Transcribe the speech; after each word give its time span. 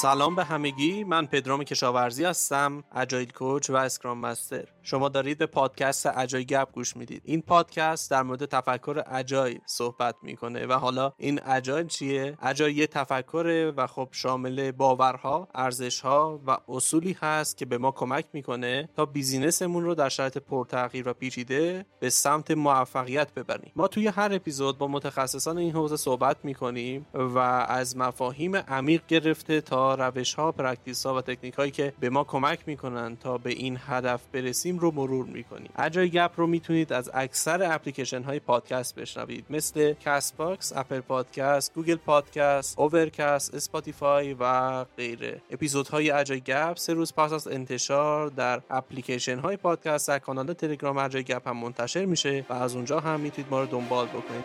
سلام 0.00 0.34
به 0.34 0.44
همگی. 0.44 1.04
من 1.04 1.26
پدرام 1.26 1.64
کشاورزی 1.64 2.24
هستم 2.24 2.84
اجایل 2.92 3.32
کوچ 3.32 3.70
و 3.70 3.76
اسکرام 3.76 4.18
مستر. 4.18 4.68
شما 4.82 5.08
دارید 5.08 5.38
به 5.38 5.46
پادکست 5.46 6.06
اجای 6.06 6.44
گپ 6.44 6.72
گوش 6.72 6.96
می‌دید. 6.96 7.22
این 7.24 7.42
پادکست 7.42 8.10
در 8.10 8.22
مورد 8.22 8.44
تفکر 8.44 9.02
اجایل 9.10 9.60
صحبت 9.66 10.14
می‌کنه 10.22 10.66
و 10.66 10.72
حالا 10.72 11.12
این 11.16 11.40
اجایل 11.46 11.86
چیه؟ 11.86 12.38
اجایل 12.42 12.78
یه 12.78 12.86
تفکره 12.86 13.70
و 13.70 13.86
خب 13.86 14.08
شامل 14.10 14.70
باورها 14.70 15.48
ارزشها 15.54 16.40
و 16.46 16.56
اصولی 16.68 17.16
هست 17.20 17.56
که 17.56 17.66
به 17.66 17.78
ما 17.78 17.90
کمک 17.90 18.24
می‌کنه 18.32 18.88
تا 18.96 19.06
بیزینسمون 19.06 19.84
رو 19.84 19.94
در 19.94 20.08
شرایط 20.08 20.38
پرتغییر 20.38 21.08
و 21.08 21.12
پیچیده 21.12 21.86
به 22.00 22.10
سمت 22.10 22.50
موفقیت 22.50 23.34
ببریم. 23.34 23.72
ما 23.76 23.88
توی 23.88 24.06
هر 24.06 24.34
اپیزود 24.34 24.78
با 24.78 24.88
متخصصان 24.88 25.58
این 25.58 25.72
حوزه 25.72 25.96
صحبت 25.96 26.36
می‌کنیم 26.44 27.06
و 27.14 27.38
از 27.68 27.96
مفاهیم 27.96 28.56
عمیق 28.56 29.02
گرفته 29.08 29.60
تا 29.60 29.94
روش 29.94 30.34
ها 30.34 30.52
پرکتیس 30.52 31.06
ها 31.06 31.14
و 31.14 31.20
تکنیک 31.20 31.54
هایی 31.54 31.70
که 31.70 31.92
به 32.00 32.10
ما 32.10 32.24
کمک 32.24 32.58
می‌کنن 32.66 33.16
تا 33.16 33.38
به 33.38 33.50
این 33.50 33.78
هدف 33.86 34.26
برسیم 34.32 34.71
رو 34.78 34.90
مرور 34.90 35.26
می‌کنیم. 35.26 35.70
اجای 35.78 36.10
گپ 36.10 36.30
رو 36.36 36.46
می‌تونید 36.46 36.92
از 36.92 37.10
اکثر 37.14 37.74
اپلیکیشن 37.74 38.22
های 38.22 38.40
پادکست 38.40 38.94
بشنوید 38.94 39.44
مثل 39.50 39.92
کست 39.92 40.36
باکس 40.36 40.72
اپل 40.76 41.00
پادکست 41.00 41.74
گوگل 41.74 41.96
پادکست 41.96 42.78
اوورکست 42.78 43.54
اسپاتیفای 43.54 44.36
و 44.40 44.84
غیره. 44.84 45.40
اپیزودهای 45.50 46.10
اجای 46.10 46.40
گپ 46.40 46.76
سه 46.76 46.94
روز 46.94 47.14
پس 47.14 47.32
از 47.32 47.48
انتشار 47.48 48.28
در 48.28 48.60
اپلیکیشن 48.70 49.38
های 49.38 49.56
پادکست 49.56 50.08
در 50.08 50.18
کانال 50.18 50.52
تلگرام 50.52 50.98
اجای 50.98 51.22
گپ 51.22 51.48
هم 51.48 51.56
منتشر 51.56 52.04
میشه 52.04 52.44
و 52.48 52.52
از 52.52 52.74
اونجا 52.76 53.00
هم 53.00 53.20
می‌تونید 53.20 53.50
ما 53.50 53.60
رو 53.60 53.66
دنبال 53.66 54.06
بکنید. 54.06 54.44